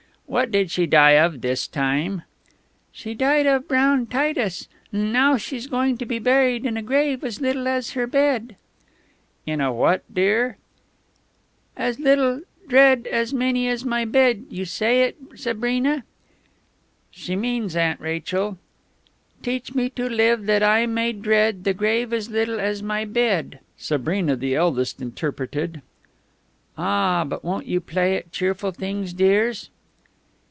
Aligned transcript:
"What 0.27 0.49
did 0.49 0.71
she 0.71 0.85
die 0.85 1.11
of 1.21 1.41
this 1.41 1.67
time?" 1.67 2.21
"She 2.93 3.13
died 3.13 3.45
of... 3.45 3.67
Brown 3.67 4.05
Titus... 4.05 4.69
'n 4.93 5.11
now 5.11 5.35
she's 5.35 5.67
going 5.67 5.97
to 5.97 6.05
be 6.05 6.19
buried 6.19 6.65
in 6.65 6.77
a 6.77 6.81
grave 6.81 7.21
as 7.25 7.41
little 7.41 7.67
as 7.67 7.91
her 7.91 8.07
bed." 8.07 8.55
"In 9.45 9.59
a 9.59 9.73
what, 9.73 10.03
dear?" 10.13 10.55
"As 11.75 11.99
little... 11.99 12.39
dread... 12.69 13.07
as 13.11 13.33
little 13.33 13.67
as 13.67 13.83
my 13.83 14.05
bed... 14.05 14.45
you 14.49 14.63
say 14.63 15.03
it, 15.03 15.17
Sabrina." 15.35 16.05
"She 17.11 17.35
means, 17.35 17.75
Aunt 17.75 17.99
Rachel, 17.99 18.57
"Teach 19.43 19.75
me 19.75 19.89
to 19.89 20.07
live 20.07 20.45
that 20.45 20.63
I 20.63 20.85
may 20.85 21.11
dread 21.11 21.65
The 21.65 21.73
Grave 21.73 22.13
as 22.13 22.29
little 22.29 22.57
as 22.61 22.81
my 22.81 23.03
bed," 23.03 23.59
Sabrina, 23.75 24.37
the 24.37 24.55
eldest, 24.55 25.01
interpreted. 25.01 25.81
"Ah!... 26.77 27.25
But 27.25 27.43
won't 27.43 27.65
you 27.67 27.81
play 27.81 28.15
at 28.15 28.31
cheerful 28.31 28.71
things, 28.71 29.11
dears?" 29.11 29.69